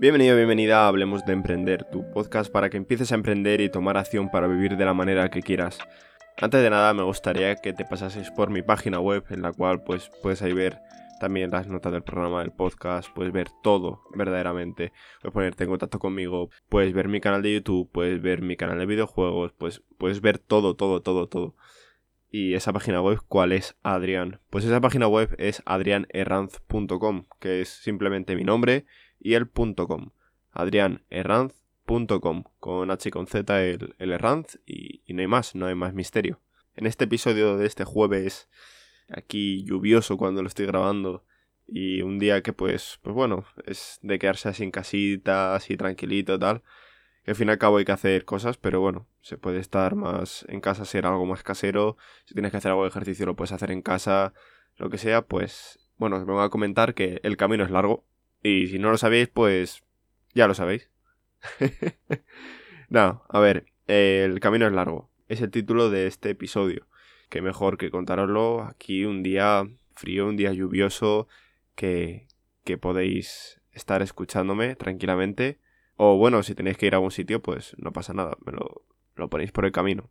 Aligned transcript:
Bienvenido, 0.00 0.36
bienvenida 0.36 0.84
a 0.84 0.86
Hablemos 0.86 1.26
de 1.26 1.32
Emprender, 1.32 1.82
tu 1.82 2.08
podcast 2.12 2.52
para 2.52 2.70
que 2.70 2.76
empieces 2.76 3.10
a 3.10 3.16
emprender 3.16 3.60
y 3.60 3.68
tomar 3.68 3.96
acción 3.96 4.30
para 4.30 4.46
vivir 4.46 4.76
de 4.76 4.84
la 4.84 4.94
manera 4.94 5.28
que 5.28 5.42
quieras. 5.42 5.80
Antes 6.40 6.62
de 6.62 6.70
nada 6.70 6.94
me 6.94 7.02
gustaría 7.02 7.56
que 7.56 7.72
te 7.72 7.84
pasases 7.84 8.30
por 8.30 8.48
mi 8.48 8.62
página 8.62 9.00
web 9.00 9.24
en 9.30 9.42
la 9.42 9.52
cual 9.52 9.82
pues 9.82 10.08
puedes 10.22 10.40
ahí 10.42 10.52
ver 10.52 10.78
también 11.18 11.50
las 11.50 11.66
notas 11.66 11.90
del 11.90 12.04
programa 12.04 12.42
del 12.42 12.52
podcast, 12.52 13.08
puedes 13.12 13.32
ver 13.32 13.48
todo 13.64 14.02
verdaderamente, 14.14 14.92
puedes 15.20 15.34
ponerte 15.34 15.64
en 15.64 15.70
contacto 15.70 15.98
conmigo, 15.98 16.48
puedes 16.68 16.92
ver 16.92 17.08
mi 17.08 17.20
canal 17.20 17.42
de 17.42 17.54
YouTube, 17.54 17.90
puedes 17.90 18.22
ver 18.22 18.40
mi 18.40 18.56
canal 18.56 18.78
de 18.78 18.86
videojuegos, 18.86 19.52
pues 19.58 19.82
puedes 19.98 20.20
ver 20.20 20.38
todo, 20.38 20.76
todo, 20.76 21.02
todo, 21.02 21.26
todo. 21.26 21.56
Y 22.30 22.54
esa 22.54 22.72
página 22.72 23.02
web, 23.02 23.18
¿cuál 23.26 23.50
es 23.50 23.76
Adrián? 23.82 24.40
Pues 24.48 24.64
esa 24.64 24.80
página 24.80 25.08
web 25.08 25.34
es 25.38 25.60
adrianerranz.com, 25.66 27.24
que 27.40 27.62
es 27.62 27.68
simplemente 27.68 28.36
mi 28.36 28.44
nombre 28.44 28.86
y 29.20 29.34
el 29.34 29.50
.com. 29.50 30.10
adrianerranz.com, 30.52 32.44
con 32.58 32.90
H 32.90 33.10
con 33.10 33.26
Z 33.26 33.64
el, 33.64 33.94
Herranz 33.98 34.58
y, 34.66 35.02
y 35.06 35.14
no 35.14 35.20
hay 35.20 35.26
más, 35.26 35.54
no 35.54 35.66
hay 35.66 35.74
más 35.74 35.94
misterio. 35.94 36.40
En 36.74 36.86
este 36.86 37.04
episodio 37.04 37.56
de 37.56 37.66
este 37.66 37.84
jueves, 37.84 38.48
aquí 39.08 39.64
lluvioso 39.64 40.16
cuando 40.16 40.42
lo 40.42 40.48
estoy 40.48 40.66
grabando, 40.66 41.24
y 41.68 42.02
un 42.02 42.18
día 42.18 42.42
que 42.42 42.52
pues, 42.52 42.98
pues 43.02 43.14
bueno, 43.14 43.44
es 43.66 43.98
de 44.02 44.18
quedarse 44.18 44.48
así 44.48 44.64
en 44.64 44.70
casita, 44.70 45.54
así 45.54 45.76
tranquilito 45.76 46.38
tal, 46.38 46.62
que 47.24 47.32
al 47.32 47.36
fin 47.36 47.48
y 47.48 47.50
al 47.50 47.58
cabo 47.58 47.76
hay 47.76 47.84
que 47.84 47.92
hacer 47.92 48.24
cosas, 48.24 48.56
pero 48.56 48.80
bueno, 48.80 49.06
se 49.20 49.36
puede 49.36 49.58
estar 49.58 49.94
más 49.94 50.46
en 50.48 50.62
casa, 50.62 50.86
ser 50.86 51.04
algo 51.04 51.26
más 51.26 51.42
casero. 51.42 51.98
Si 52.24 52.34
tienes 52.34 52.50
que 52.50 52.56
hacer 52.56 52.70
algo 52.70 52.84
de 52.84 52.88
ejercicio, 52.88 53.26
lo 53.26 53.36
puedes 53.36 53.52
hacer 53.52 53.70
en 53.70 53.82
casa, 53.82 54.32
lo 54.76 54.88
que 54.88 54.96
sea, 54.96 55.22
pues 55.26 55.78
bueno, 55.98 56.16
os 56.16 56.24
vengo 56.24 56.40
a 56.40 56.48
comentar 56.48 56.94
que 56.94 57.20
el 57.22 57.36
camino 57.36 57.64
es 57.64 57.70
largo. 57.70 58.06
Y 58.42 58.68
si 58.68 58.78
no 58.78 58.90
lo 58.90 58.98
sabéis, 58.98 59.28
pues 59.28 59.82
ya 60.34 60.46
lo 60.46 60.54
sabéis. 60.54 60.90
no, 62.88 63.24
a 63.28 63.40
ver, 63.40 63.66
el 63.86 64.40
camino 64.40 64.66
es 64.66 64.72
largo. 64.72 65.10
Es 65.28 65.40
el 65.40 65.50
título 65.50 65.90
de 65.90 66.06
este 66.06 66.30
episodio. 66.30 66.86
Que 67.28 67.42
mejor 67.42 67.76
que 67.76 67.90
contároslo 67.90 68.62
aquí 68.62 69.04
un 69.04 69.22
día 69.22 69.68
frío, 69.94 70.26
un 70.26 70.36
día 70.36 70.52
lluvioso, 70.52 71.28
que, 71.74 72.26
que 72.64 72.78
podéis 72.78 73.60
estar 73.72 74.02
escuchándome 74.02 74.76
tranquilamente 74.76 75.58
o 76.00 76.16
bueno, 76.16 76.44
si 76.44 76.54
tenéis 76.54 76.78
que 76.78 76.86
ir 76.86 76.94
a 76.94 76.98
algún 76.98 77.10
sitio, 77.10 77.42
pues 77.42 77.74
no 77.76 77.92
pasa 77.92 78.14
nada, 78.14 78.38
me 78.46 78.52
lo, 78.52 78.86
lo 79.16 79.28
ponéis 79.28 79.50
por 79.50 79.64
el 79.64 79.72
camino. 79.72 80.08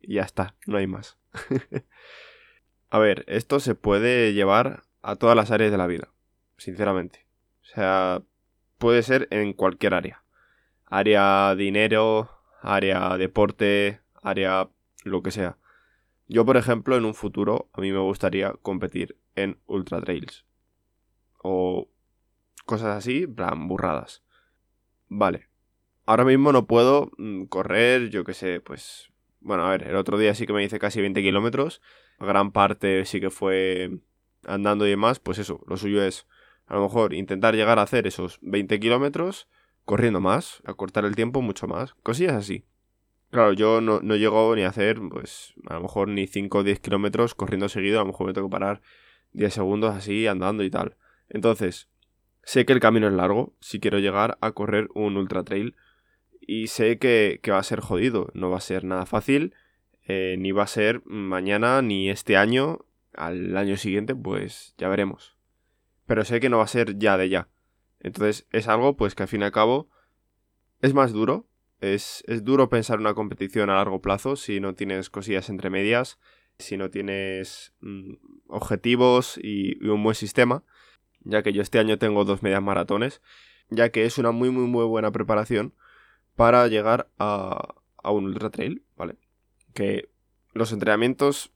Y 0.00 0.14
ya 0.14 0.22
está, 0.22 0.54
no 0.66 0.76
hay 0.76 0.86
más. 0.86 1.18
a 2.90 2.98
ver, 3.00 3.24
esto 3.26 3.58
se 3.58 3.74
puede 3.74 4.34
llevar 4.34 4.84
a 5.02 5.16
todas 5.16 5.34
las 5.34 5.50
áreas 5.50 5.72
de 5.72 5.78
la 5.78 5.88
vida, 5.88 6.12
sinceramente. 6.58 7.26
O 7.70 7.74
sea, 7.74 8.22
puede 8.78 9.02
ser 9.02 9.28
en 9.30 9.52
cualquier 9.52 9.94
área. 9.94 10.24
Área 10.86 11.54
dinero, 11.54 12.30
área 12.62 13.16
deporte, 13.16 14.00
área 14.22 14.68
lo 15.04 15.22
que 15.22 15.30
sea. 15.30 15.58
Yo, 16.26 16.44
por 16.44 16.56
ejemplo, 16.56 16.96
en 16.96 17.04
un 17.04 17.14
futuro, 17.14 17.70
a 17.72 17.80
mí 17.80 17.92
me 17.92 17.98
gustaría 17.98 18.52
competir 18.62 19.18
en 19.36 19.60
ultra 19.66 20.00
trails. 20.00 20.44
O 21.42 21.88
cosas 22.66 22.96
así, 22.96 23.26
plan 23.26 23.68
burradas. 23.68 24.22
Vale. 25.08 25.48
Ahora 26.06 26.24
mismo 26.24 26.52
no 26.52 26.66
puedo 26.66 27.10
mm, 27.18 27.44
correr, 27.44 28.10
yo 28.10 28.24
qué 28.24 28.34
sé, 28.34 28.60
pues... 28.60 29.12
Bueno, 29.40 29.64
a 29.64 29.70
ver, 29.70 29.88
el 29.88 29.96
otro 29.96 30.18
día 30.18 30.34
sí 30.34 30.46
que 30.46 30.52
me 30.52 30.62
hice 30.62 30.78
casi 30.78 31.00
20 31.00 31.22
kilómetros. 31.22 31.80
Gran 32.18 32.52
parte 32.52 33.06
sí 33.06 33.20
que 33.20 33.30
fue 33.30 34.00
andando 34.44 34.86
y 34.86 34.90
demás. 34.90 35.18
Pues 35.18 35.38
eso, 35.38 35.64
lo 35.66 35.78
suyo 35.78 36.02
es 36.02 36.26
a 36.70 36.76
lo 36.76 36.82
mejor 36.82 37.12
intentar 37.12 37.54
llegar 37.54 37.78
a 37.78 37.82
hacer 37.82 38.06
esos 38.06 38.38
20 38.40 38.80
kilómetros 38.80 39.48
corriendo 39.84 40.20
más, 40.20 40.62
a 40.64 40.72
cortar 40.74 41.04
el 41.04 41.14
tiempo 41.14 41.42
mucho 41.42 41.66
más. 41.66 41.94
Cosillas 42.02 42.34
así. 42.34 42.64
Claro, 43.30 43.52
yo 43.52 43.80
no, 43.80 44.00
no 44.00 44.16
llego 44.16 44.56
ni 44.56 44.62
a 44.62 44.68
hacer, 44.68 45.00
pues, 45.10 45.52
a 45.68 45.74
lo 45.74 45.82
mejor 45.82 46.08
ni 46.08 46.26
5 46.26 46.58
o 46.58 46.62
10 46.62 46.80
kilómetros 46.80 47.34
corriendo 47.34 47.68
seguido. 47.68 47.98
A 47.98 48.02
lo 48.02 48.06
mejor 48.06 48.26
me 48.26 48.32
tengo 48.32 48.48
que 48.48 48.52
parar 48.52 48.80
10 49.32 49.52
segundos 49.52 49.94
así 49.94 50.26
andando 50.26 50.64
y 50.64 50.70
tal. 50.70 50.96
Entonces, 51.28 51.90
Sé 52.42 52.64
que 52.64 52.72
el 52.72 52.80
camino 52.80 53.06
es 53.06 53.12
largo 53.12 53.54
si 53.60 53.80
quiero 53.80 53.98
llegar 53.98 54.38
a 54.40 54.52
correr 54.52 54.88
un 54.94 55.16
ultra 55.16 55.44
trail. 55.44 55.76
Y 56.40 56.68
sé 56.68 56.98
que, 56.98 57.40
va 57.48 57.58
a 57.58 57.62
ser 57.62 57.80
jodido, 57.80 58.30
no 58.34 58.50
va 58.50 58.56
a 58.56 58.60
ser 58.60 58.84
nada 58.84 59.06
fácil, 59.06 59.54
eh, 60.08 60.36
ni 60.38 60.52
va 60.52 60.64
a 60.64 60.66
ser 60.66 61.02
mañana 61.04 61.80
ni 61.82 62.10
este 62.10 62.36
año, 62.36 62.80
al 63.14 63.56
año 63.56 63.76
siguiente, 63.76 64.16
pues 64.16 64.74
ya 64.78 64.88
veremos. 64.88 65.36
Pero 66.10 66.24
sé 66.24 66.40
que 66.40 66.48
no 66.48 66.58
va 66.58 66.64
a 66.64 66.66
ser 66.66 66.98
ya 66.98 67.16
de 67.16 67.28
ya. 67.28 67.46
Entonces 68.00 68.48
es 68.50 68.66
algo 68.66 68.96
pues 68.96 69.14
que 69.14 69.22
al 69.22 69.28
fin 69.28 69.42
y 69.42 69.44
al 69.44 69.52
cabo 69.52 69.88
es 70.80 70.92
más 70.92 71.12
duro. 71.12 71.46
Es, 71.80 72.24
es 72.26 72.42
duro 72.42 72.68
pensar 72.68 72.98
una 72.98 73.14
competición 73.14 73.70
a 73.70 73.76
largo 73.76 74.02
plazo 74.02 74.34
si 74.34 74.58
no 74.58 74.74
tienes 74.74 75.08
cosillas 75.08 75.48
entre 75.50 75.70
medias, 75.70 76.18
si 76.58 76.76
no 76.76 76.90
tienes 76.90 77.74
mm, 77.78 78.14
objetivos 78.48 79.38
y 79.40 79.78
un 79.86 80.02
buen 80.02 80.16
sistema 80.16 80.64
ya 81.20 81.44
que 81.44 81.52
yo 81.52 81.62
este 81.62 81.78
año 81.78 81.96
tengo 81.96 82.24
dos 82.24 82.42
medias 82.42 82.60
maratones, 82.60 83.22
ya 83.68 83.90
que 83.90 84.04
es 84.04 84.18
una 84.18 84.32
muy 84.32 84.50
muy 84.50 84.66
muy 84.66 84.86
buena 84.86 85.12
preparación 85.12 85.74
para 86.34 86.66
llegar 86.66 87.08
a, 87.20 87.76
a 88.02 88.10
un 88.10 88.24
ultra 88.24 88.50
trail, 88.50 88.82
¿vale? 88.96 89.14
Que 89.74 90.10
los 90.54 90.72
entrenamientos 90.72 91.52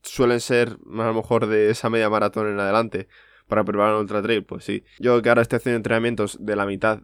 suelen 0.00 0.40
ser 0.40 0.78
a 0.86 1.04
lo 1.04 1.12
mejor 1.12 1.46
de 1.46 1.68
esa 1.68 1.90
media 1.90 2.08
maratón 2.08 2.48
en 2.48 2.58
adelante 2.58 3.06
para 3.48 3.64
preparar 3.64 3.94
un 3.94 4.02
ultra 4.02 4.22
trail, 4.22 4.44
pues 4.44 4.64
sí. 4.64 4.84
Yo 4.98 5.20
que 5.22 5.28
ahora 5.28 5.42
estoy 5.42 5.56
haciendo 5.56 5.76
entrenamientos 5.76 6.38
de 6.40 6.56
la 6.56 6.66
mitad 6.66 7.00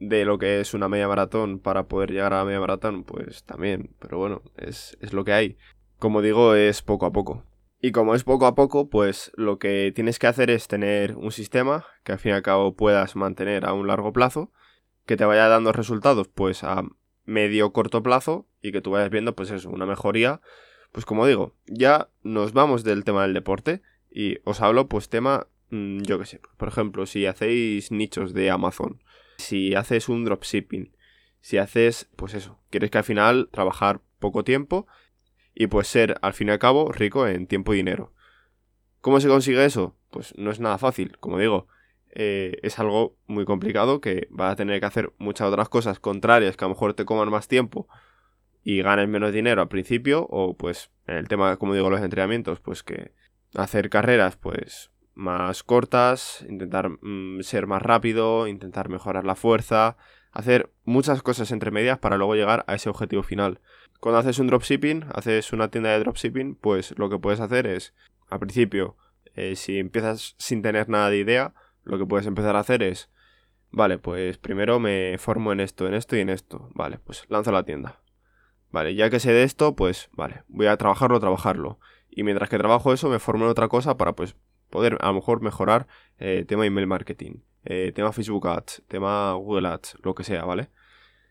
de 0.00 0.24
lo 0.24 0.38
que 0.38 0.60
es 0.60 0.74
una 0.74 0.88
media 0.88 1.08
maratón 1.08 1.58
para 1.58 1.88
poder 1.88 2.12
llegar 2.12 2.32
a 2.32 2.38
la 2.38 2.44
media 2.44 2.60
maratón, 2.60 3.04
pues 3.04 3.44
también, 3.44 3.90
pero 3.98 4.18
bueno, 4.18 4.42
es, 4.56 4.96
es 5.00 5.12
lo 5.12 5.24
que 5.24 5.32
hay. 5.32 5.58
Como 5.98 6.22
digo, 6.22 6.54
es 6.54 6.82
poco 6.82 7.06
a 7.06 7.12
poco. 7.12 7.44
Y 7.80 7.92
como 7.92 8.14
es 8.14 8.24
poco 8.24 8.46
a 8.46 8.54
poco, 8.54 8.88
pues 8.88 9.30
lo 9.36 9.58
que 9.58 9.92
tienes 9.94 10.18
que 10.18 10.26
hacer 10.26 10.50
es 10.50 10.66
tener 10.66 11.16
un 11.16 11.30
sistema 11.30 11.84
que 12.02 12.12
al 12.12 12.18
fin 12.18 12.32
y 12.32 12.34
al 12.34 12.42
cabo 12.42 12.74
puedas 12.74 13.14
mantener 13.14 13.64
a 13.66 13.72
un 13.72 13.86
largo 13.86 14.12
plazo, 14.12 14.52
que 15.06 15.16
te 15.16 15.24
vaya 15.24 15.48
dando 15.48 15.72
resultados 15.72 16.28
pues 16.28 16.64
a 16.64 16.82
medio 17.24 17.72
corto 17.72 18.02
plazo 18.02 18.46
y 18.60 18.72
que 18.72 18.80
tú 18.80 18.90
vayas 18.90 19.10
viendo 19.10 19.34
pues 19.34 19.50
eso, 19.50 19.70
una 19.70 19.86
mejoría. 19.86 20.40
Pues 20.90 21.04
como 21.04 21.26
digo, 21.26 21.54
ya 21.66 22.08
nos 22.22 22.52
vamos 22.52 22.82
del 22.82 23.04
tema 23.04 23.22
del 23.22 23.34
deporte 23.34 23.82
y 24.10 24.38
os 24.44 24.60
hablo 24.60 24.88
pues 24.88 25.08
tema, 25.08 25.46
mm, 25.70 26.02
yo 26.02 26.18
qué 26.18 26.26
sé, 26.26 26.40
por 26.56 26.68
ejemplo, 26.68 27.06
si 27.06 27.26
hacéis 27.26 27.90
nichos 27.90 28.34
de 28.34 28.50
Amazon, 28.50 29.02
si 29.38 29.74
haces 29.74 30.08
un 30.08 30.24
dropshipping, 30.24 30.96
si 31.40 31.58
haces 31.58 32.08
pues 32.16 32.34
eso, 32.34 32.58
quieres 32.70 32.90
que 32.90 32.98
al 32.98 33.04
final 33.04 33.48
trabajar 33.52 34.00
poco 34.18 34.44
tiempo 34.44 34.86
y 35.54 35.66
pues 35.66 35.88
ser 35.88 36.18
al 36.22 36.34
fin 36.34 36.48
y 36.48 36.50
al 36.52 36.58
cabo 36.58 36.92
rico 36.92 37.26
en 37.26 37.46
tiempo 37.46 37.74
y 37.74 37.78
dinero. 37.78 38.12
¿Cómo 39.00 39.20
se 39.20 39.28
consigue 39.28 39.64
eso? 39.64 39.96
Pues 40.10 40.34
no 40.36 40.50
es 40.50 40.60
nada 40.60 40.78
fácil, 40.78 41.16
como 41.18 41.38
digo. 41.38 41.68
Eh, 42.10 42.58
es 42.62 42.78
algo 42.78 43.16
muy 43.26 43.44
complicado 43.44 44.00
que 44.00 44.28
vas 44.30 44.52
a 44.52 44.56
tener 44.56 44.80
que 44.80 44.86
hacer 44.86 45.12
muchas 45.18 45.48
otras 45.48 45.68
cosas 45.68 46.00
contrarias 46.00 46.56
que 46.56 46.64
a 46.64 46.68
lo 46.68 46.74
mejor 46.74 46.94
te 46.94 47.04
coman 47.04 47.30
más 47.30 47.48
tiempo 47.48 47.86
y 48.64 48.82
ganes 48.82 49.08
menos 49.08 49.32
dinero 49.32 49.62
al 49.62 49.68
principio 49.68 50.26
o 50.30 50.56
pues 50.56 50.90
en 51.06 51.16
el 51.16 51.28
tema 51.28 51.56
como 51.58 51.74
digo 51.74 51.90
los 51.90 52.00
entrenamientos 52.00 52.60
pues 52.60 52.82
que 52.82 53.12
hacer 53.54 53.90
carreras 53.90 54.36
pues 54.36 54.90
más 55.18 55.62
cortas 55.62 56.44
intentar 56.48 56.88
mm, 56.88 57.40
ser 57.42 57.66
más 57.66 57.82
rápido 57.82 58.46
intentar 58.46 58.88
mejorar 58.88 59.24
la 59.24 59.34
fuerza 59.34 59.96
hacer 60.32 60.70
muchas 60.84 61.22
cosas 61.22 61.50
entre 61.50 61.70
medias 61.70 61.98
para 61.98 62.16
luego 62.16 62.34
llegar 62.34 62.64
a 62.66 62.74
ese 62.74 62.88
objetivo 62.88 63.22
final 63.22 63.60
cuando 64.00 64.20
haces 64.20 64.38
un 64.38 64.46
dropshipping, 64.46 65.06
haces 65.12 65.52
una 65.52 65.70
tienda 65.70 65.90
de 65.90 65.98
dropshipping, 65.98 66.54
pues 66.54 66.94
lo 66.98 67.10
que 67.10 67.18
puedes 67.18 67.40
hacer 67.40 67.66
es, 67.66 67.94
al 68.28 68.38
principio, 68.38 68.96
eh, 69.34 69.56
si 69.56 69.78
empiezas 69.78 70.34
sin 70.38 70.62
tener 70.62 70.88
nada 70.88 71.10
de 71.10 71.18
idea, 71.18 71.54
lo 71.82 71.98
que 71.98 72.06
puedes 72.06 72.26
empezar 72.26 72.54
a 72.54 72.60
hacer 72.60 72.82
es, 72.82 73.10
vale, 73.70 73.98
pues 73.98 74.38
primero 74.38 74.78
me 74.78 75.16
formo 75.18 75.52
en 75.52 75.60
esto, 75.60 75.86
en 75.88 75.94
esto 75.94 76.16
y 76.16 76.20
en 76.20 76.28
esto. 76.28 76.70
Vale, 76.74 76.98
pues 76.98 77.24
lanzo 77.28 77.50
la 77.50 77.64
tienda. 77.64 78.00
Vale, 78.70 78.94
ya 78.94 79.10
que 79.10 79.18
sé 79.18 79.32
de 79.32 79.42
esto, 79.42 79.74
pues 79.74 80.10
vale, 80.12 80.42
voy 80.46 80.66
a 80.66 80.76
trabajarlo, 80.76 81.18
trabajarlo. 81.18 81.80
Y 82.08 82.22
mientras 82.22 82.48
que 82.48 82.58
trabajo 82.58 82.92
eso, 82.92 83.08
me 83.08 83.18
formo 83.18 83.46
en 83.46 83.50
otra 83.50 83.68
cosa 83.68 83.96
para 83.96 84.12
pues 84.12 84.36
poder 84.70 84.98
a 85.00 85.08
lo 85.08 85.14
mejor 85.14 85.42
mejorar 85.42 85.86
eh, 86.18 86.44
tema 86.46 86.66
email 86.66 86.86
marketing, 86.86 87.40
eh, 87.64 87.92
tema 87.94 88.12
Facebook 88.12 88.46
Ads, 88.46 88.82
tema 88.88 89.32
Google 89.34 89.68
Ads, 89.68 89.96
lo 90.02 90.14
que 90.14 90.24
sea, 90.24 90.44
¿vale? 90.44 90.70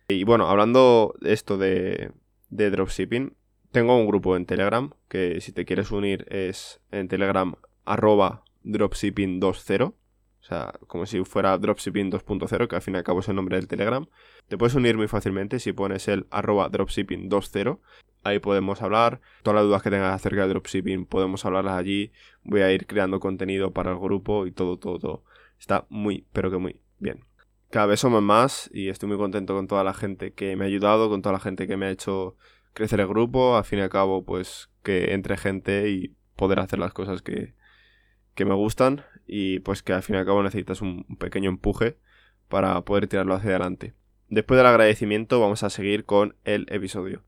Y 0.07 0.23
bueno, 0.23 0.47
hablando 0.47 1.15
de 1.19 1.33
esto 1.33 1.57
de, 1.57 2.11
de 2.49 2.69
dropshipping, 2.69 3.35
tengo 3.71 3.97
un 3.97 4.07
grupo 4.07 4.35
en 4.35 4.45
Telegram 4.45 4.91
que 5.09 5.41
si 5.41 5.51
te 5.51 5.65
quieres 5.65 5.91
unir 5.91 6.25
es 6.29 6.79
en 6.91 7.07
Telegram 7.07 7.53
arroba 7.85 8.43
dropshipping20, 8.63 9.83
o 9.83 9.93
sea, 10.39 10.73
como 10.87 11.05
si 11.05 11.23
fuera 11.25 11.57
dropshipping 11.57 12.11
2.0, 12.11 12.67
que 12.67 12.75
al 12.75 12.81
fin 12.81 12.95
y 12.95 12.97
al 12.97 13.03
cabo 13.03 13.19
es 13.19 13.27
el 13.27 13.35
nombre 13.35 13.57
del 13.57 13.67
Telegram. 13.67 14.07
Te 14.47 14.57
puedes 14.57 14.75
unir 14.75 14.95
muy 14.95 15.07
fácilmente 15.09 15.59
si 15.59 15.73
pones 15.73 16.07
el 16.07 16.25
arroba 16.31 16.71
dropshipping20. 16.71 17.79
Ahí 18.23 18.39
podemos 18.39 18.81
hablar. 18.81 19.19
Todas 19.43 19.55
las 19.55 19.65
dudas 19.65 19.81
que 19.81 19.89
tengas 19.89 20.13
acerca 20.13 20.43
de 20.43 20.49
dropshipping 20.49 21.05
podemos 21.05 21.45
hablarlas 21.45 21.77
allí. 21.77 22.11
Voy 22.43 22.61
a 22.61 22.71
ir 22.71 22.87
creando 22.87 23.19
contenido 23.19 23.71
para 23.71 23.91
el 23.91 23.99
grupo 23.99 24.47
y 24.47 24.51
todo, 24.51 24.77
todo, 24.77 24.99
todo. 24.99 25.23
Está 25.59 25.85
muy, 25.89 26.25
pero 26.31 26.49
que 26.49 26.57
muy 26.57 26.79
bien. 26.99 27.25
cada 27.69 27.87
vez 27.87 27.99
somos 27.99 28.23
más 28.23 28.69
y 28.73 28.87
estoy 28.89 29.09
muy 29.09 29.17
contento 29.17 29.53
con 29.53 29.67
toda 29.67 29.83
la 29.83 29.93
gente 29.93 30.33
que 30.33 30.55
me 30.55 30.63
ha 30.65 30.67
ayudado, 30.67 31.09
con 31.09 31.21
toda 31.21 31.33
la 31.33 31.39
gente 31.39 31.67
que 31.67 31.75
me 31.75 31.87
ha 31.87 31.91
hecho 31.91 32.37
crecer 32.73 33.01
el 33.01 33.07
grupo, 33.07 33.57
al 33.57 33.65
fin 33.65 33.79
y 33.79 33.81
al 33.81 33.89
cabo, 33.89 34.23
pues 34.23 34.69
que 34.83 35.13
entre 35.13 35.35
gente 35.37 35.89
y 35.89 36.15
poder 36.37 36.59
hacer 36.59 36.79
las 36.79 36.93
cosas 36.93 37.21
que, 37.21 37.53
que 38.35 38.45
me 38.45 38.53
gustan 38.55 39.03
y 39.25 39.59
pues 39.59 39.83
que 39.83 39.93
al 39.93 40.03
fin 40.03 40.15
y 40.15 40.19
al 40.19 40.25
cabo 40.25 40.41
necesitas 40.43 40.81
un 40.81 41.03
pequeño 41.17 41.49
empuje 41.49 41.97
para 42.47 42.79
poder 42.81 43.07
tirarlo 43.07 43.33
hacia 43.35 43.49
adelante. 43.49 43.93
Después 44.29 44.57
del 44.57 44.67
agradecimiento 44.67 45.39
vamos 45.39 45.63
a 45.63 45.69
seguir 45.69 46.03
con 46.03 46.35
el 46.43 46.65
episodio. 46.69 47.23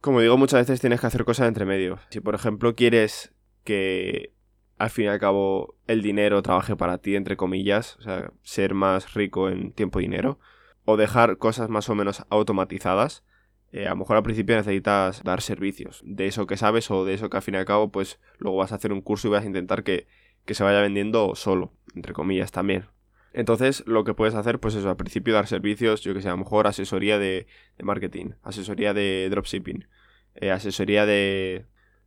Como 0.00 0.20
digo, 0.20 0.36
muchas 0.36 0.60
veces 0.60 0.80
tienes 0.80 1.00
que 1.00 1.06
hacer 1.06 1.24
cosas 1.24 1.48
entre 1.48 1.64
medio. 1.64 1.98
Si 2.10 2.20
por 2.20 2.34
ejemplo 2.34 2.74
quieres 2.74 3.32
que 3.64 4.34
al 4.76 4.90
fin 4.90 5.06
y 5.06 5.08
al 5.08 5.20
cabo 5.20 5.76
el 5.86 6.02
dinero 6.02 6.42
trabaje 6.42 6.76
para 6.76 6.98
ti, 6.98 7.16
entre 7.16 7.36
comillas, 7.36 7.96
o 7.98 8.02
sea, 8.02 8.32
ser 8.42 8.74
más 8.74 9.14
rico 9.14 9.48
en 9.48 9.72
tiempo 9.72 10.00
y 10.00 10.02
dinero, 10.02 10.38
o 10.84 10.96
dejar 10.96 11.38
cosas 11.38 11.70
más 11.70 11.88
o 11.88 11.94
menos 11.94 12.24
automatizadas, 12.28 13.24
eh, 13.70 13.86
a 13.86 13.90
lo 13.90 13.96
mejor 13.96 14.16
al 14.16 14.22
principio 14.22 14.56
necesitas 14.56 15.22
dar 15.22 15.40
servicios 15.40 16.02
de 16.04 16.26
eso 16.26 16.46
que 16.46 16.58
sabes 16.58 16.90
o 16.90 17.06
de 17.06 17.14
eso 17.14 17.30
que 17.30 17.38
al 17.38 17.42
fin 17.42 17.54
y 17.54 17.58
al 17.58 17.64
cabo 17.64 17.90
pues 17.90 18.20
luego 18.38 18.58
vas 18.58 18.72
a 18.72 18.74
hacer 18.74 18.92
un 18.92 19.00
curso 19.00 19.28
y 19.28 19.30
vas 19.30 19.44
a 19.44 19.46
intentar 19.46 19.82
que, 19.82 20.08
que 20.44 20.54
se 20.54 20.62
vaya 20.62 20.80
vendiendo 20.80 21.34
solo, 21.36 21.72
entre 21.94 22.12
comillas 22.12 22.52
también. 22.52 22.86
Entonces, 23.32 23.82
lo 23.86 24.04
que 24.04 24.14
puedes 24.14 24.34
hacer, 24.34 24.60
pues 24.60 24.74
eso, 24.74 24.90
al 24.90 24.96
principio 24.96 25.34
dar 25.34 25.46
servicios, 25.46 26.02
yo 26.02 26.12
que 26.14 26.20
sé, 26.20 26.28
a 26.28 26.32
lo 26.32 26.38
mejor 26.38 26.66
asesoría 26.66 27.18
de, 27.18 27.46
marketing, 27.82 28.32
asesoría 28.42 28.92
de 28.92 29.28
dropshipping, 29.30 29.88
eh, 30.34 30.50
asesoría 30.50 31.06
de 31.06 31.66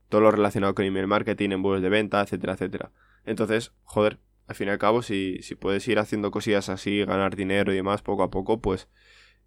todo 0.10 0.22
lo 0.22 0.31
relacionado 0.31 0.75
con 0.75 0.86
email 0.86 1.07
marketing, 1.07 1.51
embudos 1.51 1.81
de 1.81 1.89
venta, 1.89 2.22
etcétera, 2.22 2.54
etcétera. 2.54 2.92
Entonces, 3.25 3.74
joder, 3.83 4.19
al 4.48 4.56
fin 4.56 4.68
y 4.68 4.72
al 4.72 4.77
cabo, 4.77 5.01
si, 5.01 5.42
si 5.42 5.56
puedes 5.56 5.88
ir 5.88 5.98
haciendo 5.98 6.30
cosillas 6.30 6.69
así, 6.69 7.04
ganar 7.04 7.36
dinero 7.36 7.74
y 7.74 7.75
demás 7.75 8.04
poco 8.04 8.24
a 8.24 8.30
poco, 8.30 8.62
pues 8.62 8.88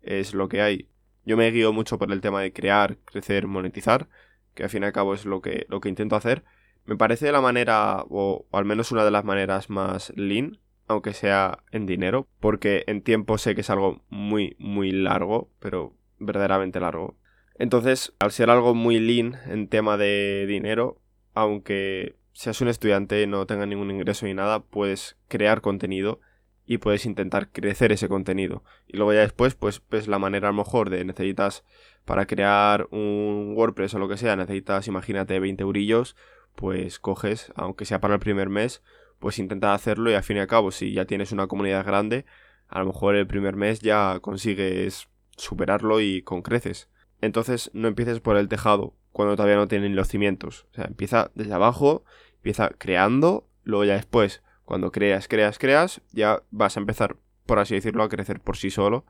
es 0.03 0.35
lo 0.35 0.49
que 0.49 0.63
hay. 0.63 0.89
Yo 1.25 1.37
me 1.37 1.51
guío 1.51 1.73
mucho 1.73 1.99
por 1.99 2.11
el 2.13 2.21
tema 2.21 2.41
de 2.41 2.53
crear, 2.53 2.99
crecer, 3.05 3.47
monetizar, 3.47 4.09
que 4.55 4.65
al 4.65 4.71
fin 4.71 4.83
y 4.83 4.87
al 4.87 4.93
cabo 4.93 5.15
es 5.15 5.25
lo 5.27 5.41
que, 5.43 5.67
lo 5.69 5.81
que 5.81 5.89
intento 5.89 6.17
hacer. 6.17 6.45
Me 6.87 6.97
parece 6.97 7.31
la 7.31 7.41
manera, 7.41 8.03
o, 8.09 8.47
o 8.51 8.59
al 8.59 8.65
menos 8.65 8.91
una 8.91 9.05
de 9.05 9.11
las 9.13 9.25
maneras 9.25 9.71
más 9.71 10.13
lean, 10.17 10.59
aunque 10.89 11.13
sea 11.13 11.63
en 11.71 11.87
dinero, 11.87 12.27
porque 12.41 12.85
en 12.87 13.03
tiempo 13.03 13.39
sé 13.39 13.55
que 13.55 13.61
es 13.61 13.71
algo 13.71 14.03
muy, 14.09 14.57
muy 14.59 14.91
largo, 14.91 15.51
pero 15.61 15.95
verdaderamente 16.19 16.81
largo. 16.81 17.17
Entonces, 17.59 18.15
al 18.19 18.33
ser 18.33 18.51
algo 18.51 18.75
muy 18.75 18.99
lean 18.99 19.37
en 19.47 19.69
tema 19.69 19.97
de 19.97 20.47
dinero, 20.49 21.01
aunque 21.35 22.17
seas 22.33 22.61
un 22.61 22.69
estudiante, 22.69 23.27
no 23.27 23.47
tenga 23.47 23.67
ningún 23.67 23.91
ingreso 23.91 24.27
ni 24.27 24.35
nada, 24.35 24.61
puedes 24.61 25.17
crear 25.29 25.61
contenido 25.61 26.21
y 26.65 26.79
puedes 26.79 27.07
intentar 27.07 27.51
crecer 27.51 27.93
ese 27.93 28.09
contenido. 28.09 28.63
Y 28.87 28.97
luego 28.97 29.13
ya 29.13 29.21
después, 29.21 29.55
pues 29.55 29.83
ves 29.91 30.07
la 30.07 30.19
manera 30.19 30.49
a 30.49 30.53
lo 30.53 30.59
mejor 30.59 30.91
de 30.91 31.05
necesitas 31.05 31.65
para 32.05 32.27
crear 32.27 32.87
un 32.91 33.55
WordPress 33.57 33.95
o 33.95 33.99
lo 33.99 34.09
que 34.09 34.17
sea, 34.17 34.37
necesitas, 34.37 34.87
imagínate, 34.87 35.41
20 35.41 35.63
eurillos, 35.63 36.15
pues 36.55 36.99
coges, 36.99 37.53
aunque 37.57 37.85
sea 37.85 38.01
para 38.01 38.15
el 38.15 38.21
primer 38.21 38.49
mes, 38.49 38.83
pues 39.19 39.39
intenta 39.39 39.75
hacerlo 39.75 40.11
y 40.11 40.15
al 40.15 40.23
fin 40.23 40.37
y 40.37 40.41
al 40.41 40.47
cabo, 40.47 40.71
si 40.71 40.93
ya 40.93 41.05
tienes 41.05 41.33
una 41.33 41.47
comunidad 41.47 41.85
grande, 41.85 42.25
a 42.69 42.81
lo 42.81 42.87
mejor 42.87 43.17
el 43.17 43.27
primer 43.27 43.57
mes 43.57 43.81
ya 43.81 44.19
consigues 44.21 45.09
superarlo 45.37 46.01
y 46.01 46.23
con 46.23 46.43
creces. 46.43 46.89
Entonces 47.21 47.71
no 47.73 47.89
empieces 47.89 48.21
por 48.21 48.37
el 48.37 48.49
tejado 48.49 48.95
cuando 49.11 49.37
todavía 49.37 49.57
no 49.57 49.69
tienen 49.69 49.97
los 49.97 50.09
cimientos. 50.09 50.67
O 50.73 50.75
sea, 50.75 50.85
empieza 50.85 51.31
desde 51.35 51.55
abajo, 51.55 52.05
empieza 52.37 52.71
creando, 52.79 53.49
luego 53.65 53.85
ya 53.85 53.95
después, 53.95 54.43
cuando 54.65 54.93
creas, 54.93 55.29
creas, 55.29 55.59
creas, 55.59 56.03
ya 56.13 56.43
vas 56.51 56.77
a 56.77 56.81
empezar, 56.81 57.17
por 57.47 57.59
así 57.59 57.75
decirlo, 57.75 58.03
a 58.03 58.09
crecer 58.09 58.41
por 58.41 58.57
sí 58.57 58.71
solo 58.71 59.07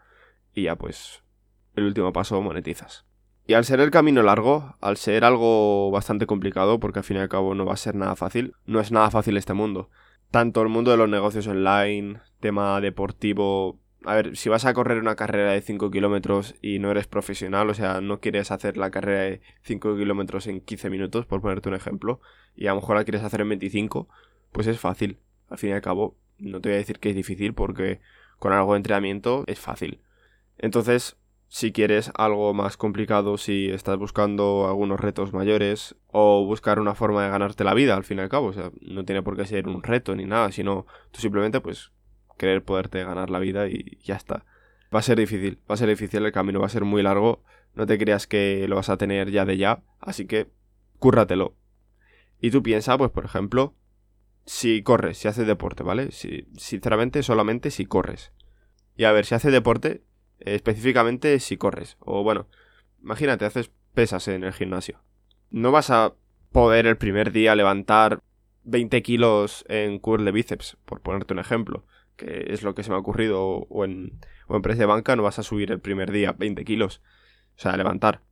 y 0.54 0.62
ya 0.62 0.76
pues 0.76 1.22
el 1.75 1.84
último 1.84 2.12
paso 2.12 2.40
monetizas. 2.40 3.07
Y 3.49 3.55
al 3.55 3.65
ser 3.65 3.81
el 3.81 3.91
camino 3.91 4.23
largo, 4.23 4.77
al 4.83 4.99
ser 4.99 5.25
algo 5.25 5.91
bastante 5.91 6.27
complicado, 6.27 6.79
porque 6.79 6.99
al 6.99 7.05
fin 7.06 7.17
y 7.17 7.21
al 7.21 7.31
cabo 7.31 7.55
no 7.55 7.65
va 7.65 7.73
a 7.73 7.79
ser 7.79 7.95
nada 7.95 8.15
fácil, 8.15 8.53
no 8.67 8.79
es 8.79 8.93
nada 8.93 9.11
fácil 9.11 9.39
este 9.39 9.55
mundo. 9.55 9.89
Tanto 10.31 10.61
el 10.61 10.69
mundo 10.69 10.91
de 10.91 10.99
los 10.99 11.09
negocios 11.09 11.47
online, 11.47 12.21
tema 12.41 12.79
deportivo... 12.83 13.79
A 14.05 14.15
ver, 14.17 14.37
si 14.37 14.50
vas 14.50 14.67
a 14.67 14.75
correr 14.75 14.99
una 14.99 15.17
carrera 15.17 15.53
de 15.53 15.62
5 15.62 15.91
kilómetros 15.91 16.56
y 16.61 16.79
no 16.79 16.91
eres 16.91 17.06
profesional, 17.06 17.71
o 17.71 17.75
sea, 17.75 18.03
no 18.03 18.21
quieres 18.21 18.50
hacer 18.50 18.77
la 18.77 18.91
carrera 18.91 19.23
de 19.23 19.41
5 19.62 19.97
kilómetros 19.97 20.47
en 20.47 20.61
15 20.61 20.91
minutos, 20.91 21.25
por 21.25 21.41
ponerte 21.41 21.71
un 21.71 21.75
ejemplo, 21.75 22.21
y 22.55 22.67
a 22.67 22.75
lo 22.75 22.83
mejor 22.83 22.97
la 22.97 23.05
quieres 23.05 23.23
hacer 23.23 23.41
en 23.41 23.49
25, 23.49 24.11
pues 24.53 24.67
es 24.67 24.79
fácil. 24.79 25.21
Al 25.49 25.56
fin 25.56 25.71
y 25.71 25.73
al 25.73 25.81
cabo, 25.81 26.19
no 26.39 26.61
te 26.61 26.69
voy 26.69 26.75
a 26.75 26.81
decir 26.81 26.99
que 26.99 27.09
es 27.09 27.17
difícil 27.17 27.55
porque 27.55 28.03
con 28.39 28.53
algo 28.53 28.75
de 28.75 28.77
entrenamiento 28.77 29.45
es 29.47 29.59
fácil. 29.59 30.03
Entonces, 30.59 31.17
si 31.49 31.73
quieres 31.73 32.12
algo 32.15 32.53
más 32.53 32.77
complicado, 32.77 33.39
si 33.39 33.71
estás 33.71 33.97
buscando 33.97 34.67
algunos 34.69 35.00
retos 35.00 35.33
mayores 35.33 35.97
o 36.09 36.45
buscar 36.45 36.79
una 36.79 36.95
forma 36.95 37.25
de 37.25 37.31
ganarte 37.31 37.65
la 37.65 37.73
vida, 37.73 37.97
al 37.97 38.05
fin 38.05 38.19
y 38.19 38.21
al 38.21 38.29
cabo. 38.29 38.49
O 38.49 38.53
sea, 38.53 38.71
no 38.83 39.05
tiene 39.05 39.23
por 39.23 39.37
qué 39.37 39.47
ser 39.47 39.67
un 39.67 39.83
reto 39.83 40.15
ni 40.15 40.27
nada, 40.27 40.53
sino 40.53 40.87
tú 41.11 41.21
simplemente 41.21 41.61
pues 41.61 41.91
querer 42.37 42.62
poderte 42.62 43.03
ganar 43.03 43.31
la 43.31 43.39
vida 43.39 43.67
y 43.67 43.99
ya 44.03 44.15
está. 44.15 44.45
Va 44.95 45.00
a 45.00 45.03
ser 45.03 45.19
difícil, 45.19 45.59
va 45.69 45.75
a 45.75 45.79
ser 45.79 45.89
difícil, 45.89 46.25
el 46.25 46.33
camino 46.33 46.61
va 46.61 46.67
a 46.67 46.71
ser 46.71 46.85
muy 46.85 47.03
largo, 47.03 47.43
no 47.75 47.87
te 47.87 47.99
creas 47.99 48.27
que 48.27 48.67
lo 48.69 48.77
vas 48.77 48.91
a 48.91 48.99
tener 48.99 49.31
ya 49.31 49.45
de 49.45 49.56
ya, 49.56 49.83
así 50.00 50.27
que 50.27 50.49
cúrratelo. 50.99 51.56
Y 52.41 52.50
tú 52.50 52.62
piensa, 52.62 52.97
pues 52.97 53.11
por 53.11 53.25
ejemplo, 53.25 53.75
si 54.45 54.83
corres, 54.83 55.19
si 55.19 55.29
haces 55.29 55.47
deporte, 55.47 55.83
¿vale? 55.83 56.11
Si, 56.11 56.47
sinceramente, 56.56 57.23
solamente 57.23 57.71
si 57.71 57.85
corres. 57.87 58.33
Y 58.97 59.05
a 59.05 59.12
ver, 59.12 59.27
si 59.27 59.35
haces 59.35 59.53
deporte, 59.53 60.03
específicamente 60.40 61.38
si 61.40 61.56
corres. 61.56 61.96
O 62.00 62.23
bueno, 62.23 62.46
imagínate, 63.02 63.44
haces 63.44 63.70
pesas 63.94 64.29
en 64.29 64.44
el 64.44 64.52
gimnasio. 64.52 65.00
No 65.50 65.73
vas 65.73 65.90
a 65.90 66.14
poder 66.52 66.87
el 66.87 66.96
primer 66.96 67.32
día 67.32 67.55
levantar 67.55 68.23
20 68.64 69.02
kilos 69.02 69.64
en 69.69 69.99
curl 69.99 70.25
de 70.25 70.32
bíceps, 70.32 70.76
por 70.85 71.00
ponerte 71.00 71.32
un 71.32 71.40
ejemplo, 71.40 71.85
que 72.17 72.46
es 72.49 72.62
lo 72.62 72.75
que 72.75 72.82
se 72.82 72.90
me 72.90 72.96
ha 72.96 73.00
ocurrido, 73.00 73.43
o 73.43 73.85
en, 73.85 74.19
o 74.46 74.58
de 74.61 74.87
banca 74.87 75.17
no 75.17 75.23
vas 75.23 75.38
a 75.38 75.43
subir 75.43 75.70
el 75.70 75.81
primer 75.81 76.11
día 76.11 76.32
20 76.32 76.64
kilos, 76.64 77.00
o 77.56 77.61
sea, 77.61 77.76
levantar. 77.76 78.23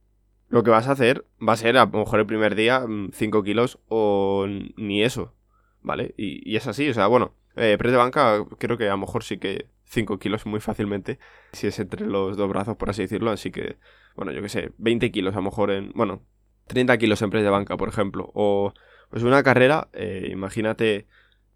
Lo 0.49 0.63
que 0.63 0.71
vas 0.71 0.89
a 0.89 0.93
hacer 0.93 1.25
va 1.47 1.55
a 1.55 1.57
ser 1.57 1.77
a 1.77 1.87
lo 1.87 1.99
mejor 1.99 2.21
el 2.21 2.27
primer 2.27 2.55
día 2.55 2.85
5 3.13 3.39
mm, 3.39 3.45
kilos 3.45 3.79
o 3.89 4.47
ni 4.77 5.03
eso, 5.03 5.35
¿vale? 5.83 6.15
Y, 6.17 6.55
es 6.57 6.67
así, 6.67 6.89
o 6.89 6.95
sea, 6.95 7.07
bueno, 7.07 7.35
eh, 7.57 7.77
de 7.77 7.97
banca 7.97 8.45
creo 8.59 8.77
que 8.77 8.89
a 8.89 8.93
lo 8.93 8.99
mejor 8.99 9.25
sí 9.25 9.39
que 9.39 9.69
5 9.87 10.19
kilos 10.19 10.47
muy 10.47 10.61
fácilmente, 10.61 11.19
si 11.53 11.67
es 11.67 11.79
entre 11.79 12.07
los 12.07 12.37
dos 12.37 12.49
brazos, 12.49 12.77
por 12.77 12.91
así 12.91 13.03
decirlo. 13.03 13.31
Así 13.31 13.51
que, 13.51 13.79
bueno, 14.15 14.33
yo 14.33 14.43
que 14.43 14.49
sé, 14.49 14.73
20 14.79 15.11
kilos 15.11 15.35
a 15.35 15.39
lo 15.39 15.45
mejor 15.45 15.71
en, 15.71 15.93
bueno, 15.95 16.23
30 16.67 16.99
kilos 16.99 17.23
en 17.23 17.31
press 17.31 17.45
de 17.45 17.51
banca, 17.51 17.77
por 17.77 17.89
ejemplo. 17.89 18.31
O, 18.35 18.75
pues 19.11 19.23
una 19.23 19.43
carrera, 19.43 19.89
eh, 19.93 20.29
imagínate 20.31 21.07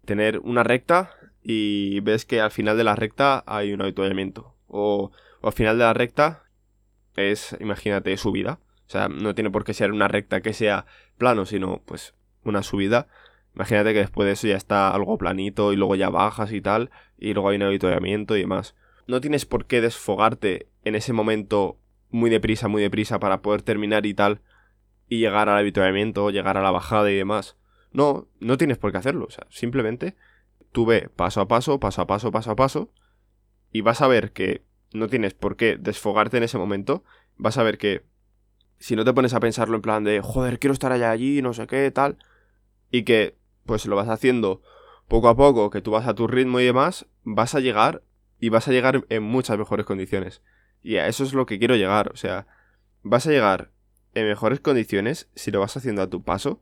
tener 0.05 0.39
una 0.39 0.63
recta 0.63 1.11
y 1.43 1.99
ves 2.01 2.25
que 2.25 2.41
al 2.41 2.51
final 2.51 2.77
de 2.77 2.83
la 2.83 2.95
recta 2.95 3.43
hay 3.45 3.73
un 3.73 3.81
avituallamiento. 3.81 4.55
O, 4.67 5.11
o 5.41 5.47
al 5.47 5.53
final 5.53 5.77
de 5.77 5.83
la 5.83 5.93
recta 5.93 6.43
es, 7.15 7.55
imagínate, 7.59 8.15
subida. 8.17 8.59
O 8.87 8.89
sea, 8.91 9.09
no 9.09 9.35
tiene 9.35 9.51
por 9.51 9.63
qué 9.63 9.73
ser 9.73 9.91
una 9.91 10.07
recta 10.07 10.41
que 10.41 10.53
sea 10.53 10.85
plano, 11.17 11.45
sino 11.45 11.81
pues 11.85 12.13
una 12.43 12.63
subida 12.63 13.07
Imagínate 13.55 13.93
que 13.93 13.99
después 13.99 14.25
de 14.25 14.33
eso 14.33 14.47
ya 14.47 14.55
está 14.55 14.91
algo 14.91 15.17
planito 15.17 15.73
y 15.73 15.75
luego 15.75 15.95
ya 15.95 16.09
bajas 16.09 16.51
y 16.51 16.61
tal, 16.61 16.89
y 17.17 17.33
luego 17.33 17.49
hay 17.49 17.57
un 17.57 17.63
avituallamiento 17.63 18.37
y 18.37 18.41
demás. 18.41 18.75
No 19.07 19.19
tienes 19.19 19.45
por 19.45 19.65
qué 19.65 19.81
desfogarte 19.81 20.67
en 20.83 20.95
ese 20.95 21.13
momento 21.13 21.77
muy 22.09 22.29
deprisa, 22.29 22.67
muy 22.67 22.81
deprisa 22.81 23.19
para 23.19 23.41
poder 23.41 23.61
terminar 23.61 24.05
y 24.05 24.13
tal, 24.13 24.41
y 25.07 25.19
llegar 25.19 25.49
al 25.49 25.57
avituallamiento, 25.57 26.29
llegar 26.29 26.57
a 26.57 26.61
la 26.61 26.71
bajada 26.71 27.11
y 27.11 27.15
demás. 27.15 27.57
No, 27.91 28.27
no 28.39 28.57
tienes 28.57 28.77
por 28.77 28.91
qué 28.91 28.97
hacerlo. 28.97 29.25
O 29.25 29.31
sea, 29.31 29.45
simplemente 29.49 30.15
tú 30.71 30.85
ve 30.85 31.09
paso 31.15 31.41
a 31.41 31.47
paso, 31.47 31.79
paso 31.79 32.01
a 32.01 32.07
paso, 32.07 32.31
paso 32.31 32.51
a 32.51 32.55
paso, 32.55 32.93
y 33.71 33.81
vas 33.81 34.01
a 34.01 34.07
ver 34.07 34.31
que 34.31 34.63
no 34.93 35.07
tienes 35.07 35.33
por 35.33 35.57
qué 35.57 35.77
desfogarte 35.77 36.37
en 36.37 36.43
ese 36.43 36.57
momento. 36.57 37.03
Vas 37.37 37.57
a 37.57 37.63
ver 37.63 37.77
que 37.77 38.03
si 38.79 38.95
no 38.95 39.05
te 39.05 39.13
pones 39.13 39.33
a 39.33 39.39
pensarlo 39.39 39.75
en 39.75 39.81
plan 39.81 40.03
de, 40.03 40.21
joder, 40.21 40.59
quiero 40.59 40.73
estar 40.73 40.91
allá 40.91 41.11
allí, 41.11 41.41
no 41.41 41.53
sé 41.53 41.67
qué, 41.67 41.91
tal, 41.91 42.17
y 42.89 43.03
que 43.03 43.35
pues 43.65 43.85
lo 43.85 43.95
vas 43.95 44.09
haciendo 44.09 44.61
poco 45.07 45.27
a 45.27 45.35
poco, 45.35 45.69
que 45.69 45.81
tú 45.81 45.91
vas 45.91 46.07
a 46.07 46.15
tu 46.15 46.27
ritmo 46.27 46.59
y 46.59 46.65
demás, 46.65 47.05
vas 47.23 47.55
a 47.55 47.59
llegar 47.59 48.03
y 48.39 48.49
vas 48.49 48.67
a 48.67 48.71
llegar 48.71 49.05
en 49.09 49.23
muchas 49.23 49.57
mejores 49.57 49.85
condiciones. 49.85 50.41
Y 50.81 50.97
a 50.97 51.07
eso 51.07 51.23
es 51.23 51.33
lo 51.33 51.45
que 51.45 51.59
quiero 51.59 51.75
llegar, 51.75 52.11
o 52.13 52.15
sea, 52.15 52.47
vas 53.03 53.27
a 53.27 53.31
llegar 53.31 53.71
en 54.13 54.27
mejores 54.27 54.59
condiciones 54.59 55.29
si 55.35 55.51
lo 55.51 55.59
vas 55.59 55.77
haciendo 55.77 56.01
a 56.01 56.09
tu 56.09 56.23
paso, 56.23 56.61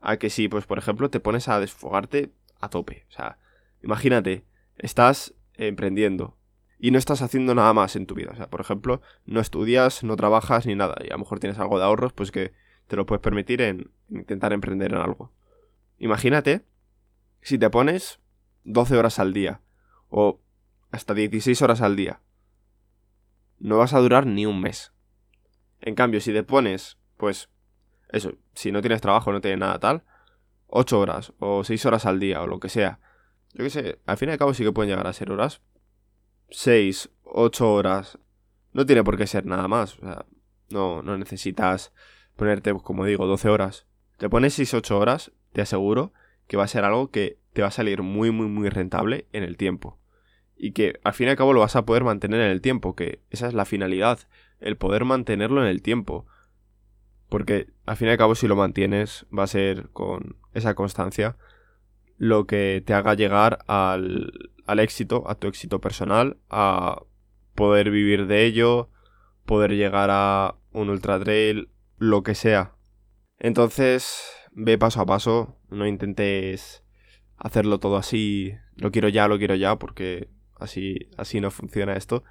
a 0.00 0.16
que 0.16 0.30
si, 0.30 0.48
pues 0.48 0.66
por 0.66 0.78
ejemplo, 0.78 1.10
te 1.10 1.20
pones 1.20 1.48
a 1.48 1.60
desfogarte 1.60 2.32
a 2.60 2.68
tope. 2.68 3.06
O 3.08 3.12
sea, 3.12 3.38
imagínate, 3.82 4.44
estás 4.78 5.34
emprendiendo 5.54 6.36
y 6.78 6.90
no 6.90 6.98
estás 6.98 7.22
haciendo 7.22 7.54
nada 7.54 7.72
más 7.72 7.94
en 7.94 8.06
tu 8.06 8.14
vida. 8.14 8.30
O 8.32 8.36
sea, 8.36 8.50
por 8.50 8.60
ejemplo, 8.60 9.00
no 9.24 9.40
estudias, 9.40 10.02
no 10.02 10.16
trabajas 10.16 10.66
ni 10.66 10.74
nada, 10.74 10.96
y 11.04 11.08
a 11.08 11.12
lo 11.12 11.18
mejor 11.18 11.38
tienes 11.38 11.58
algo 11.58 11.78
de 11.78 11.84
ahorros, 11.84 12.12
pues 12.12 12.32
que 12.32 12.52
te 12.88 12.96
lo 12.96 13.06
puedes 13.06 13.22
permitir 13.22 13.62
en 13.62 13.90
intentar 14.10 14.52
emprender 14.52 14.92
en 14.92 14.98
algo. 14.98 15.30
Imagínate 16.02 16.64
si 17.42 17.58
te 17.58 17.70
pones 17.70 18.18
12 18.64 18.96
horas 18.96 19.20
al 19.20 19.32
día 19.32 19.60
o 20.08 20.40
hasta 20.90 21.14
16 21.14 21.62
horas 21.62 21.80
al 21.80 21.94
día. 21.94 22.20
No 23.60 23.78
vas 23.78 23.94
a 23.94 24.00
durar 24.00 24.26
ni 24.26 24.44
un 24.44 24.60
mes. 24.60 24.92
En 25.80 25.94
cambio, 25.94 26.20
si 26.20 26.32
te 26.32 26.42
pones, 26.42 26.98
pues, 27.18 27.50
eso, 28.08 28.32
si 28.52 28.72
no 28.72 28.80
tienes 28.80 29.00
trabajo, 29.00 29.30
no 29.30 29.40
tienes 29.40 29.60
nada 29.60 29.78
tal, 29.78 30.02
8 30.66 30.98
horas 30.98 31.34
o 31.38 31.62
6 31.62 31.86
horas 31.86 32.04
al 32.04 32.18
día 32.18 32.42
o 32.42 32.48
lo 32.48 32.58
que 32.58 32.68
sea. 32.68 32.98
Yo 33.54 33.62
qué 33.62 33.70
sé, 33.70 34.00
al 34.04 34.16
fin 34.16 34.30
y 34.30 34.32
al 34.32 34.38
cabo 34.38 34.54
sí 34.54 34.64
que 34.64 34.72
pueden 34.72 34.90
llegar 34.90 35.06
a 35.06 35.12
ser 35.12 35.30
horas. 35.30 35.60
6, 36.50 37.10
8 37.22 37.72
horas. 37.72 38.18
No 38.72 38.84
tiene 38.86 39.04
por 39.04 39.16
qué 39.16 39.28
ser 39.28 39.46
nada 39.46 39.68
más. 39.68 39.96
O 39.98 40.00
sea, 40.00 40.26
no, 40.68 41.00
no 41.04 41.16
necesitas 41.16 41.92
ponerte, 42.34 42.72
pues, 42.72 42.82
como 42.82 43.04
digo, 43.04 43.28
12 43.28 43.48
horas. 43.50 43.86
Te 44.18 44.28
pones 44.28 44.54
6, 44.54 44.74
8 44.74 44.98
horas, 44.98 45.30
te 45.52 45.62
aseguro 45.62 46.12
que 46.46 46.56
va 46.56 46.64
a 46.64 46.68
ser 46.68 46.84
algo 46.84 47.10
que 47.10 47.38
te 47.52 47.62
va 47.62 47.68
a 47.68 47.72
salir 47.72 48.02
muy, 48.02 48.30
muy, 48.30 48.46
muy 48.46 48.68
rentable 48.68 49.26
en 49.32 49.42
el 49.42 49.56
tiempo. 49.56 49.98
Y 50.56 50.72
que 50.72 51.00
al 51.04 51.14
fin 51.14 51.26
y 51.26 51.30
al 51.30 51.36
cabo 51.36 51.52
lo 51.52 51.60
vas 51.60 51.76
a 51.76 51.84
poder 51.84 52.04
mantener 52.04 52.40
en 52.40 52.50
el 52.50 52.60
tiempo, 52.60 52.94
que 52.94 53.20
esa 53.30 53.46
es 53.48 53.54
la 53.54 53.64
finalidad, 53.64 54.20
el 54.60 54.76
poder 54.76 55.04
mantenerlo 55.04 55.62
en 55.62 55.68
el 55.68 55.82
tiempo. 55.82 56.26
Porque 57.28 57.68
al 57.86 57.96
fin 57.96 58.08
y 58.08 58.10
al 58.12 58.18
cabo 58.18 58.34
si 58.34 58.46
lo 58.46 58.56
mantienes 58.56 59.26
va 59.36 59.44
a 59.44 59.48
ser 59.48 59.88
con 59.90 60.36
esa 60.54 60.74
constancia 60.74 61.36
lo 62.18 62.46
que 62.46 62.82
te 62.86 62.94
haga 62.94 63.14
llegar 63.14 63.64
al, 63.66 64.52
al 64.66 64.78
éxito, 64.78 65.24
a 65.26 65.34
tu 65.34 65.48
éxito 65.48 65.80
personal, 65.80 66.36
a 66.50 67.02
poder 67.54 67.90
vivir 67.90 68.26
de 68.26 68.44
ello, 68.44 68.90
poder 69.44 69.72
llegar 69.72 70.10
a 70.12 70.54
un 70.72 70.88
ultra 70.90 71.18
trail, 71.18 71.68
lo 71.98 72.22
que 72.22 72.34
sea. 72.34 72.76
Entonces, 73.38 74.22
ve 74.54 74.78
paso 74.78 75.00
a 75.00 75.06
paso, 75.06 75.56
no 75.70 75.86
intentes 75.86 76.84
hacerlo 77.36 77.78
todo 77.78 77.96
así, 77.96 78.54
lo 78.76 78.90
quiero 78.92 79.08
ya, 79.08 79.28
lo 79.28 79.38
quiero 79.38 79.54
ya, 79.54 79.76
porque 79.76 80.28
así, 80.58 81.10
así 81.16 81.40
no 81.40 81.50
funciona 81.50 81.94
esto. 81.94 82.24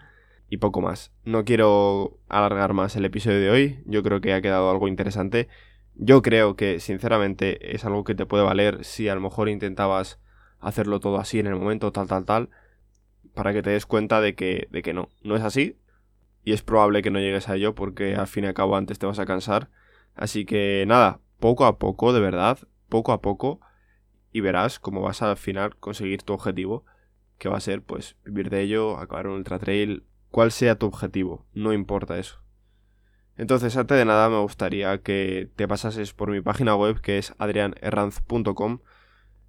Y 0.49 0.57
poco 0.57 0.81
más. 0.81 1.13
No 1.23 1.45
quiero 1.45 2.19
alargar 2.27 2.73
más 2.73 2.97
el 2.97 3.05
episodio 3.05 3.39
de 3.39 3.49
hoy, 3.49 3.83
yo 3.85 4.03
creo 4.03 4.19
que 4.19 4.33
ha 4.33 4.41
quedado 4.41 4.69
algo 4.69 4.87
interesante. 4.87 5.47
Yo 5.95 6.21
creo 6.21 6.55
que, 6.55 6.79
sinceramente, 6.79 7.73
es 7.73 7.85
algo 7.85 8.03
que 8.03 8.15
te 8.15 8.25
puede 8.25 8.43
valer 8.43 8.83
si 8.83 9.07
a 9.07 9.15
lo 9.15 9.21
mejor 9.21 9.47
intentabas 9.47 10.19
hacerlo 10.59 10.99
todo 10.99 11.19
así 11.19 11.39
en 11.39 11.47
el 11.47 11.55
momento, 11.55 11.91
tal, 11.91 12.07
tal, 12.07 12.25
tal, 12.25 12.49
para 13.33 13.53
que 13.53 13.61
te 13.61 13.69
des 13.71 13.85
cuenta 13.85 14.19
de 14.19 14.35
que, 14.35 14.67
de 14.71 14.81
que 14.81 14.93
no, 14.93 15.09
no 15.23 15.35
es 15.35 15.43
así. 15.43 15.77
Y 16.43 16.53
es 16.53 16.63
probable 16.63 17.01
que 17.01 17.11
no 17.11 17.19
llegues 17.19 17.49
a 17.49 17.55
ello 17.55 17.75
porque 17.75 18.15
al 18.15 18.27
fin 18.27 18.43
y 18.43 18.47
al 18.47 18.53
cabo 18.53 18.75
antes 18.75 18.99
te 18.99 19.05
vas 19.05 19.19
a 19.19 19.25
cansar. 19.25 19.69
Así 20.15 20.45
que 20.45 20.85
nada, 20.87 21.19
poco 21.41 21.65
a 21.65 21.77
poco, 21.77 22.13
de 22.13 22.21
verdad, 22.21 22.59
poco 22.87 23.11
a 23.11 23.21
poco, 23.21 23.59
y 24.31 24.39
verás 24.39 24.79
cómo 24.79 25.01
vas 25.01 25.21
a 25.21 25.31
al 25.31 25.37
final 25.37 25.75
conseguir 25.75 26.23
tu 26.23 26.31
objetivo, 26.31 26.85
que 27.37 27.49
va 27.49 27.57
a 27.57 27.61
ser 27.61 27.81
pues 27.81 28.15
vivir 28.23 28.49
de 28.49 28.61
ello, 28.61 28.97
acabar 28.97 29.27
un 29.27 29.33
ultra 29.33 29.59
trail, 29.59 30.05
cual 30.29 30.51
sea 30.51 30.77
tu 30.77 30.85
objetivo, 30.85 31.45
no 31.53 31.73
importa 31.73 32.17
eso. 32.17 32.41
Entonces, 33.37 33.75
antes 33.75 33.97
de 33.97 34.05
nada, 34.05 34.29
me 34.29 34.39
gustaría 34.39 35.01
que 35.01 35.49
te 35.55 35.67
pasases 35.67 36.13
por 36.13 36.29
mi 36.29 36.41
página 36.41 36.75
web 36.75 37.01
que 37.01 37.17
es 37.17 37.33
adrianerranz.com, 37.39 38.79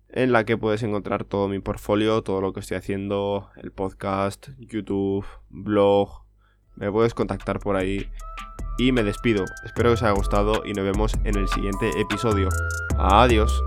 en 0.09 0.33
la 0.33 0.45
que 0.45 0.57
puedes 0.57 0.83
encontrar 0.83 1.25
todo 1.25 1.49
mi 1.49 1.59
portfolio, 1.59 2.23
todo 2.23 2.41
lo 2.41 2.53
que 2.53 2.61
estoy 2.61 2.79
haciendo, 2.79 3.51
el 3.57 3.71
podcast, 3.71 4.49
YouTube, 4.59 5.27
blog. 5.51 6.22
Me 6.77 6.91
puedes 6.91 7.15
contactar 7.15 7.59
por 7.59 7.77
ahí 7.77 8.09
y 8.79 8.93
me 8.93 9.03
despido. 9.03 9.45
Espero 9.65 9.91
que 9.91 9.95
os 9.95 10.03
haya 10.03 10.13
gustado 10.13 10.63
y 10.65 10.73
nos 10.73 10.85
vemos 10.85 11.15
en 11.25 11.37
el 11.37 11.49
siguiente 11.49 11.91
episodio. 12.01 12.49
Adiós. 12.99 13.63